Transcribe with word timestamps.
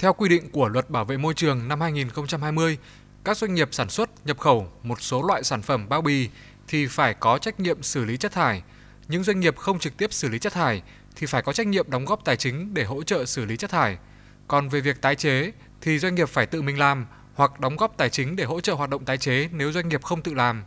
Theo 0.00 0.12
quy 0.12 0.28
định 0.28 0.50
của 0.50 0.68
Luật 0.68 0.90
Bảo 0.90 1.04
vệ 1.04 1.16
môi 1.16 1.34
trường 1.34 1.68
năm 1.68 1.80
2020, 1.80 2.78
các 3.24 3.36
doanh 3.36 3.54
nghiệp 3.54 3.68
sản 3.72 3.90
xuất, 3.90 4.26
nhập 4.26 4.38
khẩu 4.38 4.68
một 4.82 5.02
số 5.02 5.22
loại 5.22 5.44
sản 5.44 5.62
phẩm 5.62 5.88
bao 5.88 6.02
bì 6.02 6.28
thì 6.68 6.86
phải 6.86 7.14
có 7.14 7.38
trách 7.38 7.60
nhiệm 7.60 7.82
xử 7.82 8.04
lý 8.04 8.16
chất 8.16 8.32
thải. 8.32 8.62
Những 9.08 9.24
doanh 9.24 9.40
nghiệp 9.40 9.56
không 9.56 9.78
trực 9.78 9.96
tiếp 9.96 10.12
xử 10.12 10.28
lý 10.28 10.38
chất 10.38 10.52
thải 10.52 10.82
thì 11.16 11.26
phải 11.26 11.42
có 11.42 11.52
trách 11.52 11.66
nhiệm 11.66 11.90
đóng 11.90 12.04
góp 12.04 12.24
tài 12.24 12.36
chính 12.36 12.74
để 12.74 12.84
hỗ 12.84 13.02
trợ 13.02 13.24
xử 13.24 13.44
lý 13.44 13.56
chất 13.56 13.70
thải. 13.70 13.98
Còn 14.48 14.68
về 14.68 14.80
việc 14.80 15.00
tái 15.00 15.16
chế 15.16 15.52
thì 15.80 15.98
doanh 15.98 16.14
nghiệp 16.14 16.28
phải 16.28 16.46
tự 16.46 16.62
mình 16.62 16.78
làm 16.78 17.06
hoặc 17.34 17.60
đóng 17.60 17.76
góp 17.76 17.96
tài 17.96 18.10
chính 18.10 18.36
để 18.36 18.44
hỗ 18.44 18.60
trợ 18.60 18.74
hoạt 18.74 18.90
động 18.90 19.04
tái 19.04 19.18
chế 19.18 19.48
nếu 19.52 19.72
doanh 19.72 19.88
nghiệp 19.88 20.02
không 20.02 20.22
tự 20.22 20.34
làm. 20.34 20.62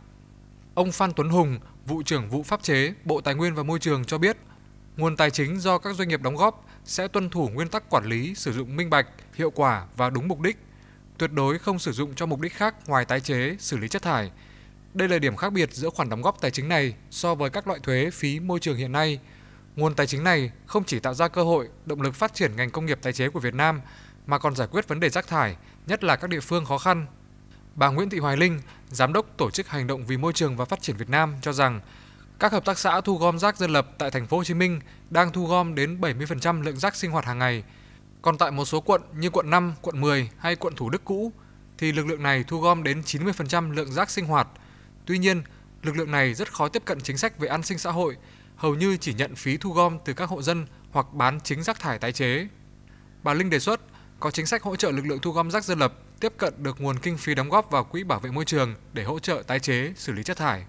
Ông 0.74 0.92
Phan 0.92 1.12
Tuấn 1.12 1.28
Hùng, 1.28 1.58
vụ 1.86 2.02
trưởng 2.02 2.28
vụ 2.28 2.42
pháp 2.42 2.62
chế, 2.62 2.92
Bộ 3.04 3.20
Tài 3.20 3.34
nguyên 3.34 3.54
và 3.54 3.62
Môi 3.62 3.78
trường 3.78 4.04
cho 4.04 4.18
biết, 4.18 4.36
nguồn 4.96 5.16
tài 5.16 5.30
chính 5.30 5.60
do 5.60 5.78
các 5.78 5.96
doanh 5.96 6.08
nghiệp 6.08 6.22
đóng 6.22 6.36
góp 6.36 6.64
sẽ 6.84 7.08
tuân 7.08 7.30
thủ 7.30 7.48
nguyên 7.48 7.68
tắc 7.68 7.90
quản 7.90 8.04
lý 8.04 8.34
sử 8.34 8.52
dụng 8.52 8.76
minh 8.76 8.90
bạch, 8.90 9.06
hiệu 9.34 9.50
quả 9.50 9.86
và 9.96 10.10
đúng 10.10 10.28
mục 10.28 10.40
đích, 10.40 10.56
tuyệt 11.18 11.32
đối 11.32 11.58
không 11.58 11.78
sử 11.78 11.92
dụng 11.92 12.14
cho 12.14 12.26
mục 12.26 12.40
đích 12.40 12.54
khác 12.54 12.74
ngoài 12.86 13.04
tái 13.04 13.20
chế, 13.20 13.56
xử 13.58 13.76
lý 13.76 13.88
chất 13.88 14.02
thải. 14.02 14.30
Đây 14.94 15.08
là 15.08 15.18
điểm 15.18 15.36
khác 15.36 15.52
biệt 15.52 15.72
giữa 15.72 15.90
khoản 15.90 16.08
đóng 16.08 16.22
góp 16.22 16.40
tài 16.40 16.50
chính 16.50 16.68
này 16.68 16.94
so 17.10 17.34
với 17.34 17.50
các 17.50 17.66
loại 17.66 17.80
thuế 17.82 18.10
phí 18.10 18.40
môi 18.40 18.60
trường 18.60 18.76
hiện 18.76 18.92
nay. 18.92 19.18
Nguồn 19.76 19.94
tài 19.94 20.06
chính 20.06 20.24
này 20.24 20.50
không 20.66 20.84
chỉ 20.84 20.98
tạo 20.98 21.14
ra 21.14 21.28
cơ 21.28 21.42
hội, 21.42 21.68
động 21.86 22.02
lực 22.02 22.14
phát 22.14 22.34
triển 22.34 22.56
ngành 22.56 22.70
công 22.70 22.86
nghiệp 22.86 22.98
tái 23.02 23.12
chế 23.12 23.28
của 23.28 23.40
Việt 23.40 23.54
Nam 23.54 23.80
mà 24.26 24.38
còn 24.38 24.56
giải 24.56 24.68
quyết 24.70 24.88
vấn 24.88 25.00
đề 25.00 25.08
rác 25.08 25.26
thải, 25.26 25.56
nhất 25.86 26.04
là 26.04 26.16
các 26.16 26.30
địa 26.30 26.40
phương 26.40 26.64
khó 26.64 26.78
khăn. 26.78 27.06
Bà 27.74 27.88
Nguyễn 27.88 28.10
Thị 28.10 28.18
Hoài 28.18 28.36
Linh, 28.36 28.60
giám 28.90 29.12
đốc 29.12 29.26
tổ 29.36 29.50
chức 29.50 29.68
hành 29.68 29.86
động 29.86 30.06
vì 30.06 30.16
môi 30.16 30.32
trường 30.32 30.56
và 30.56 30.64
phát 30.64 30.82
triển 30.82 30.96
Việt 30.96 31.10
Nam 31.10 31.34
cho 31.42 31.52
rằng 31.52 31.80
các 32.38 32.52
hợp 32.52 32.64
tác 32.64 32.78
xã 32.78 33.00
thu 33.00 33.16
gom 33.16 33.38
rác 33.38 33.56
dân 33.56 33.70
lập 33.70 33.88
tại 33.98 34.10
thành 34.10 34.26
phố 34.26 34.36
Hồ 34.36 34.44
Chí 34.44 34.54
Minh 34.54 34.80
đang 35.10 35.32
thu 35.32 35.46
gom 35.46 35.74
đến 35.74 36.00
70% 36.00 36.62
lượng 36.62 36.76
rác 36.76 36.96
sinh 36.96 37.10
hoạt 37.10 37.24
hàng 37.24 37.38
ngày. 37.38 37.64
Còn 38.22 38.38
tại 38.38 38.50
một 38.50 38.64
số 38.64 38.80
quận 38.80 39.02
như 39.16 39.30
quận 39.30 39.50
5, 39.50 39.74
quận 39.82 40.00
10 40.00 40.30
hay 40.38 40.56
quận 40.56 40.74
Thủ 40.76 40.90
Đức 40.90 41.04
cũ 41.04 41.32
thì 41.78 41.92
lực 41.92 42.06
lượng 42.06 42.22
này 42.22 42.44
thu 42.48 42.60
gom 42.60 42.82
đến 42.82 43.00
90% 43.00 43.72
lượng 43.72 43.92
rác 43.92 44.10
sinh 44.10 44.26
hoạt. 44.26 44.48
Tuy 45.06 45.18
nhiên, 45.18 45.42
lực 45.82 45.96
lượng 45.96 46.10
này 46.10 46.34
rất 46.34 46.52
khó 46.52 46.68
tiếp 46.68 46.82
cận 46.84 47.00
chính 47.00 47.18
sách 47.18 47.38
về 47.38 47.48
an 47.48 47.62
sinh 47.62 47.78
xã 47.78 47.90
hội, 47.90 48.16
hầu 48.56 48.74
như 48.74 48.96
chỉ 48.96 49.14
nhận 49.14 49.34
phí 49.34 49.56
thu 49.56 49.72
gom 49.72 49.98
từ 50.04 50.12
các 50.12 50.28
hộ 50.28 50.42
dân 50.42 50.66
hoặc 50.90 51.06
bán 51.12 51.40
chính 51.40 51.62
rác 51.62 51.80
thải 51.80 51.98
tái 51.98 52.12
chế. 52.12 52.48
Bà 53.22 53.34
Linh 53.34 53.50
đề 53.50 53.58
xuất 53.58 53.80
có 54.20 54.30
chính 54.30 54.46
sách 54.46 54.62
hỗ 54.62 54.76
trợ 54.76 54.90
lực 54.90 55.06
lượng 55.06 55.18
thu 55.22 55.30
gom 55.30 55.50
rác 55.50 55.64
dân 55.64 55.78
lập 55.78 55.94
tiếp 56.20 56.32
cận 56.38 56.54
được 56.62 56.80
nguồn 56.80 56.98
kinh 56.98 57.16
phí 57.16 57.34
đóng 57.34 57.48
góp 57.48 57.70
vào 57.70 57.84
quỹ 57.84 58.04
bảo 58.04 58.20
vệ 58.20 58.30
môi 58.30 58.44
trường 58.44 58.74
để 58.92 59.04
hỗ 59.04 59.18
trợ 59.18 59.42
tái 59.46 59.60
chế, 59.60 59.92
xử 59.96 60.12
lý 60.12 60.22
chất 60.22 60.36
thải 60.36 60.64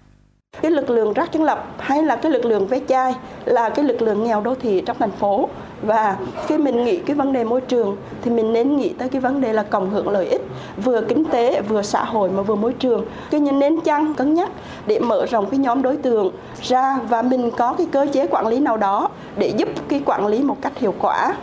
cái 0.62 0.70
lực 0.70 0.90
lượng 0.90 1.12
rác 1.12 1.32
chân 1.32 1.42
lập 1.42 1.66
hay 1.78 2.02
là 2.02 2.16
cái 2.16 2.32
lực 2.32 2.44
lượng 2.44 2.66
ve 2.66 2.80
chai 2.88 3.14
là 3.44 3.68
cái 3.68 3.84
lực 3.84 4.02
lượng 4.02 4.24
nghèo 4.24 4.40
đô 4.40 4.54
thị 4.54 4.82
trong 4.86 4.96
thành 4.98 5.10
phố. 5.10 5.48
Và 5.82 6.16
khi 6.46 6.58
mình 6.58 6.84
nghĩ 6.84 6.96
cái 6.96 7.16
vấn 7.16 7.32
đề 7.32 7.44
môi 7.44 7.60
trường 7.60 7.96
thì 8.22 8.30
mình 8.30 8.52
nên 8.52 8.76
nghĩ 8.76 8.88
tới 8.88 9.08
cái 9.08 9.20
vấn 9.20 9.40
đề 9.40 9.52
là 9.52 9.62
cộng 9.62 9.90
hưởng 9.90 10.08
lợi 10.08 10.26
ích, 10.26 10.42
vừa 10.84 11.00
kinh 11.00 11.24
tế, 11.24 11.60
vừa 11.60 11.82
xã 11.82 12.04
hội 12.04 12.30
mà 12.30 12.42
vừa 12.42 12.54
môi 12.54 12.72
trường. 12.72 13.04
Cái 13.30 13.40
nên 13.40 13.58
nên 13.58 13.80
chăng 13.80 14.14
cân 14.14 14.34
nhắc 14.34 14.50
để 14.86 14.98
mở 14.98 15.26
rộng 15.26 15.46
cái 15.50 15.58
nhóm 15.58 15.82
đối 15.82 15.96
tượng 15.96 16.30
ra 16.62 16.98
và 17.08 17.22
mình 17.22 17.50
có 17.50 17.72
cái 17.72 17.86
cơ 17.92 18.06
chế 18.12 18.26
quản 18.26 18.46
lý 18.46 18.58
nào 18.58 18.76
đó 18.76 19.08
để 19.36 19.48
giúp 19.56 19.68
cái 19.88 20.02
quản 20.04 20.26
lý 20.26 20.42
một 20.42 20.56
cách 20.62 20.78
hiệu 20.78 20.94
quả. 20.98 21.34